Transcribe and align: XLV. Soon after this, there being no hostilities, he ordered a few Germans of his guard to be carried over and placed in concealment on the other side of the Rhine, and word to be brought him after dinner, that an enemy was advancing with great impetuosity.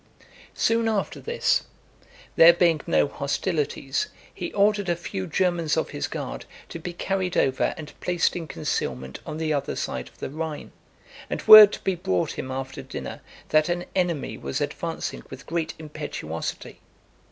XLV. 0.01 0.25
Soon 0.59 0.87
after 0.87 1.19
this, 1.21 1.61
there 2.35 2.53
being 2.53 2.81
no 2.87 3.07
hostilities, 3.07 4.07
he 4.33 4.51
ordered 4.53 4.89
a 4.89 4.95
few 4.95 5.27
Germans 5.27 5.77
of 5.77 5.91
his 5.91 6.07
guard 6.07 6.45
to 6.69 6.79
be 6.79 6.91
carried 6.91 7.37
over 7.37 7.75
and 7.77 7.93
placed 7.99 8.35
in 8.35 8.47
concealment 8.47 9.19
on 9.27 9.37
the 9.37 9.53
other 9.53 9.75
side 9.75 10.07
of 10.07 10.17
the 10.17 10.31
Rhine, 10.31 10.71
and 11.29 11.47
word 11.47 11.71
to 11.73 11.83
be 11.83 11.93
brought 11.93 12.31
him 12.31 12.49
after 12.49 12.81
dinner, 12.81 13.21
that 13.49 13.69
an 13.69 13.85
enemy 13.95 14.39
was 14.39 14.59
advancing 14.59 15.21
with 15.29 15.45
great 15.45 15.75
impetuosity. 15.77 16.79